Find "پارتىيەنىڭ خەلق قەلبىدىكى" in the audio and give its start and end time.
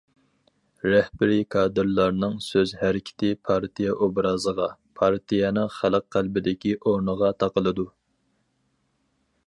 5.01-6.75